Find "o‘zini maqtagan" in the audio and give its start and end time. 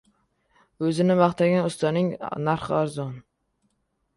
0.87-1.69